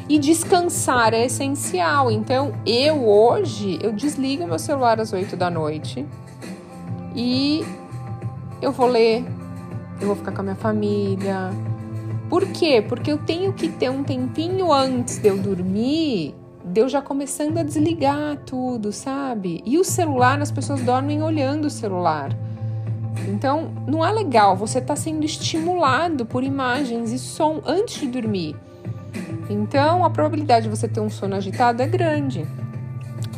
E 0.09 0.19
descansar 0.19 1.13
é 1.13 1.27
essencial. 1.27 2.11
Então, 2.11 2.55
eu 2.65 3.07
hoje, 3.07 3.79
eu 3.83 3.93
desligo 3.93 4.47
meu 4.47 4.59
celular 4.59 5.01
às 5.01 5.13
8 5.13 5.37
da 5.37 5.51
noite 5.51 6.07
e 7.15 7.65
eu 8.61 8.73
vou 8.73 8.87
ler, 8.87 9.25
eu 10.01 10.07
vou 10.07 10.17
ficar 10.17 10.33
com 10.33 10.41
a 10.41 10.45
minha 10.45 10.57
família. 10.57 11.51
Por 12.29 12.47
quê? 12.47 12.85
Porque 12.87 13.11
eu 13.11 13.19
tenho 13.19 13.53
que 13.53 13.69
ter 13.69 13.91
um 13.91 14.05
tempinho 14.05 14.73
antes 14.73 15.19
de 15.19 15.29
eu 15.29 15.39
dormir, 15.39 16.35
de 16.65 16.81
eu 16.81 16.89
já 16.89 17.01
começando 17.01 17.59
a 17.59 17.63
desligar 17.63 18.37
tudo, 18.45 18.93
sabe? 18.93 19.63
E 19.65 19.79
o 19.79 19.85
celular, 19.85 20.41
as 20.41 20.51
pessoas 20.51 20.83
dormem 20.83 21.23
olhando 21.23 21.67
o 21.67 21.71
celular. 21.71 22.37
Então, 23.27 23.73
não 23.87 24.05
é 24.05 24.13
legal, 24.13 24.57
você 24.57 24.79
está 24.79 24.95
sendo 24.95 25.25
estimulado 25.25 26.27
por 26.27 26.45
imagens 26.45 27.13
e 27.13 27.19
som 27.19 27.63
antes 27.67 28.01
de 28.01 28.07
dormir. 28.07 28.55
Então, 29.49 30.05
a 30.05 30.11
probabilidade 30.11 30.65
de 30.65 30.77
você 30.77 30.87
ter 30.87 31.01
um 31.01 31.09
sono 31.09 31.35
agitado 31.35 31.83
é 31.83 31.87
grande, 31.87 32.47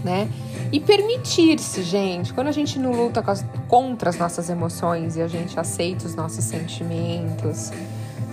né? 0.04 0.28
E 0.73 0.78
permitir-se, 0.78 1.83
gente, 1.83 2.33
quando 2.33 2.49
a 2.49 2.52
gente 2.52 2.78
não 2.78 2.92
luta 2.92 3.23
contra 3.66 4.11
as 4.11 4.16
nossas 4.16 4.49
emoções 4.49 5.16
e 5.16 5.23
a 5.23 5.28
gente 5.28 5.59
aceita 5.59 6.07
os 6.07 6.14
nossos 6.14 6.45
sentimentos, 6.45 7.73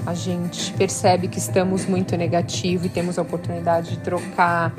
a 0.06 0.14
gente 0.14 0.72
percebe 0.74 1.28
que 1.28 1.38
estamos 1.38 1.86
muito 1.86 2.16
negativo 2.16 2.86
e 2.86 2.90
temos 2.90 3.18
a 3.20 3.22
oportunidade 3.22 3.92
de 3.92 3.98
trocar. 3.98 4.74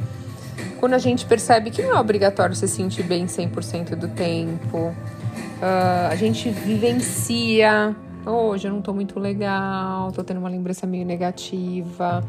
Quando 0.80 0.95
a 0.95 0.99
gente 0.99 1.26
percebe 1.26 1.71
que 1.71 1.83
não 1.83 1.97
é 1.97 2.00
obrigatório 2.00 2.54
se 2.54 2.66
sentir 2.68 3.02
bem 3.02 3.26
100% 3.26 3.97
do 3.97 4.09
tempo, 4.09 4.78
uh, 4.78 6.09
a 6.11 6.14
gente 6.16 6.49
vivencia. 6.49 7.95
Hoje 8.25 8.68
eu 8.68 8.73
não 8.73 8.80
tô 8.80 8.95
muito 8.95 9.18
legal, 9.18 10.12
tô 10.12 10.23
tendo 10.23 10.38
uma 10.38 10.49
lembrança 10.49 10.87
meio 10.87 11.04
negativa. 11.04 12.25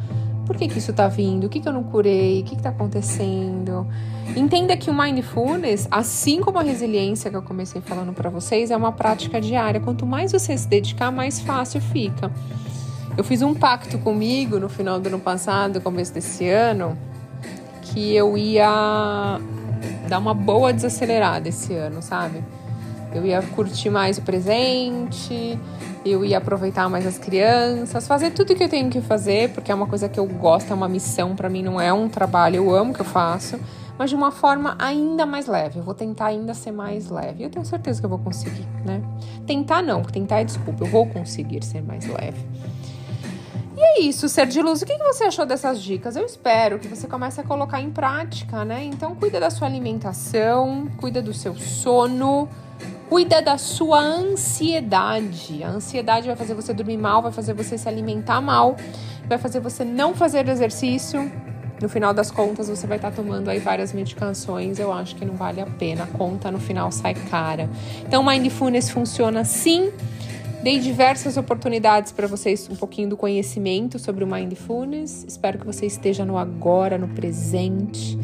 Por 0.50 0.58
que, 0.58 0.68
que 0.68 0.80
isso 0.80 0.92
tá 0.92 1.08
vindo? 1.08 1.44
O 1.44 1.50
que, 1.50 1.60
que 1.60 1.70
eu 1.70 1.72
não 1.72 1.84
curei? 1.84 2.42
O 2.42 2.44
que, 2.44 2.56
que 2.56 2.62
tá 2.64 2.70
acontecendo? 2.70 3.86
Entenda 4.36 4.76
que 4.76 4.90
o 4.90 4.94
mindfulness, 4.94 5.88
assim 5.92 6.42
como 6.42 6.58
a 6.58 6.64
resiliência 6.64 7.30
que 7.30 7.38
eu 7.38 7.44
comecei 7.44 7.82
falando 7.82 8.14
para 8.14 8.32
vocês, 8.32 8.72
é 8.72 8.76
uma 8.76 8.92
prática 8.92 9.40
diária. 9.40 9.80
Quanto 9.80 10.08
mais 10.08 10.32
você 10.32 10.58
se 10.58 10.68
dedicar, 10.68 11.12
mais 11.12 11.40
fácil 11.40 11.80
fica. 11.80 12.32
Eu 13.16 13.24
fiz 13.24 13.44
um 13.44 13.54
pacto 13.54 14.00
comigo 14.00 14.60
no 14.60 14.70
final 14.70 15.00
do 15.00 15.06
ano 15.06 15.20
passado, 15.20 15.80
começo 15.82 16.12
desse 16.12 16.50
ano, 16.50 16.98
que 17.84 18.16
eu 18.16 18.36
ia 18.36 19.40
dar 20.08 20.18
uma 20.18 20.34
boa 20.34 20.74
desacelerada 20.74 21.48
esse 21.48 21.76
ano, 21.76 22.02
sabe? 22.02 22.44
Eu 23.14 23.26
ia 23.26 23.42
curtir 23.42 23.90
mais 23.90 24.18
o 24.18 24.22
presente, 24.22 25.58
eu 26.06 26.24
ia 26.24 26.38
aproveitar 26.38 26.90
mais 26.90 27.06
as 27.06 27.18
crianças, 27.18 28.08
fazer 28.08 28.32
tudo 28.32 28.56
que 28.56 28.64
eu 28.64 28.70
tenho 28.70 28.90
que 28.90 29.02
fazer, 29.02 29.50
porque 29.50 29.72
é 29.72 29.76
uma 29.76 29.88
coisa 29.88 30.08
que 30.08 30.20
eu 30.20 30.26
gosto, 30.26 30.72
é 30.72 30.76
uma 30.76 30.88
missão 30.88 31.36
para 31.36 31.50
mim, 31.50 31.64
não 31.64 31.82
é 31.82 31.92
um 31.92 32.08
trabalho, 32.08 32.58
eu 32.58 32.76
amo 32.76 32.92
o 32.92 32.94
que 32.94 33.02
eu 33.02 33.06
faço, 33.06 33.60
mas 33.98 34.10
de 34.10 34.16
uma 34.16 34.32
forma 34.32 34.76
ainda 34.80 35.26
mais 35.26 35.48
leve. 35.48 35.80
Eu 35.80 35.84
vou 35.84 35.94
tentar 35.94 36.28
ainda 36.28 36.54
ser 36.54 36.72
mais 36.72 37.10
leve. 37.10 37.44
Eu 37.44 37.50
tenho 37.50 37.66
certeza 37.66 38.00
que 38.00 38.06
eu 38.06 38.10
vou 38.10 38.20
conseguir, 38.20 38.66
né? 38.86 39.02
Tentar 39.46 39.82
não, 39.82 40.02
porque 40.02 40.18
tentar 40.18 40.40
é 40.40 40.44
desculpa, 40.46 40.86
eu 40.86 40.88
vou 40.90 41.06
conseguir 41.06 41.64
ser 41.66 41.82
mais 41.82 42.08
leve. 42.08 42.46
E 43.76 43.82
é 43.82 44.02
isso, 44.02 44.28
ser 44.28 44.46
de 44.46 44.62
luz. 44.62 44.82
O 44.82 44.86
que 44.86 44.98
você 44.98 45.24
achou 45.24 45.46
dessas 45.46 45.82
dicas? 45.82 46.16
Eu 46.16 46.26
espero 46.26 46.80
que 46.80 46.88
você 46.88 47.08
comece 47.08 47.40
a 47.40 47.44
colocar 47.44 47.82
em 47.82 47.90
prática, 47.90 48.66
né? 48.66 48.84
Então, 48.84 49.16
cuida 49.16 49.40
da 49.40 49.50
sua 49.50 49.68
alimentação, 49.68 50.90
cuida 50.98 51.22
do 51.22 51.34
seu 51.34 51.56
sono, 51.56 52.50
Cuida 53.10 53.42
da 53.42 53.58
sua 53.58 54.00
ansiedade. 54.00 55.64
A 55.64 55.70
ansiedade 55.70 56.28
vai 56.28 56.36
fazer 56.36 56.54
você 56.54 56.72
dormir 56.72 56.96
mal, 56.96 57.24
vai 57.24 57.32
fazer 57.32 57.56
você 57.56 57.76
se 57.76 57.90
alimentar 57.90 58.40
mal, 58.40 58.78
vai 59.28 59.40
fazer 59.40 59.60
você 59.60 59.84
não 59.84 60.14
fazer 60.14 60.48
exercício. 60.48 61.32
No 61.82 61.90
final 61.90 62.14
das 62.14 62.30
contas, 62.30 62.70
você 62.70 62.86
vai 62.86 62.98
estar 62.98 63.10
tomando 63.10 63.50
aí 63.50 63.58
várias 63.58 63.94
medicações. 63.94 64.78
Eu 64.78 64.94
acho 64.94 65.16
que 65.16 65.26
não 65.26 65.34
vale 65.34 65.60
a 65.60 65.66
pena. 65.66 66.04
A 66.04 66.08
conta 66.08 66.52
no 66.52 66.60
final 66.60 66.92
sai 66.92 67.16
cara. 67.16 67.68
Então, 68.06 68.24
Mindfulness 68.24 68.92
funciona 68.92 69.44
sim. 69.44 69.92
Dei 70.62 70.78
diversas 70.78 71.36
oportunidades 71.36 72.12
para 72.12 72.28
vocês, 72.28 72.70
um 72.70 72.76
pouquinho 72.76 73.10
do 73.10 73.18
conhecimento 73.18 73.98
sobre 73.98 74.24
o 74.24 74.28
Mindfulness. 74.28 75.26
Espero 75.28 75.58
que 75.58 75.66
você 75.66 75.88
esteja 75.88 76.24
no 76.26 76.38
agora, 76.38 76.96
no 76.96 77.08
presente 77.08 78.20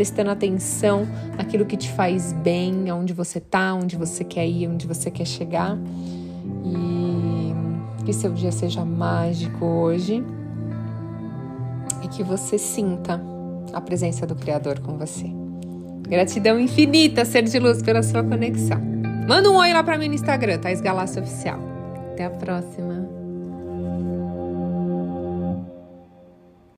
prestando 0.00 0.30
atenção 0.30 1.06
naquilo 1.36 1.66
que 1.66 1.76
te 1.76 1.92
faz 1.92 2.32
bem, 2.32 2.88
aonde 2.88 3.12
você 3.12 3.38
tá, 3.38 3.74
onde 3.74 3.98
você 3.98 4.24
quer 4.24 4.48
ir, 4.48 4.66
onde 4.66 4.86
você 4.86 5.10
quer 5.10 5.26
chegar. 5.26 5.76
E 6.64 7.52
que 8.06 8.10
seu 8.14 8.32
dia 8.32 8.50
seja 8.50 8.82
mágico 8.82 9.62
hoje 9.62 10.24
e 12.02 12.08
que 12.08 12.22
você 12.22 12.56
sinta 12.56 13.20
a 13.74 13.80
presença 13.82 14.26
do 14.26 14.34
Criador 14.34 14.80
com 14.80 14.96
você. 14.96 15.30
Gratidão 16.08 16.58
infinita, 16.58 17.26
ser 17.26 17.42
de 17.42 17.58
luz, 17.58 17.82
pela 17.82 18.02
sua 18.02 18.24
conexão. 18.24 18.80
Manda 19.28 19.50
um 19.50 19.56
oi 19.56 19.70
lá 19.70 19.84
para 19.84 19.98
mim 19.98 20.08
no 20.08 20.14
Instagram, 20.14 20.60
Thais 20.60 20.80
Galácio 20.80 21.20
Oficial. 21.20 21.60
Até 22.14 22.24
a 22.24 22.30
próxima. 22.30 23.09